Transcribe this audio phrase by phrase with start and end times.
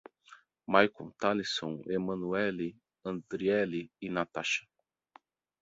[0.71, 2.75] Maikon, Talisson, Emanuelle,
[3.07, 4.65] Andrieli e Natacha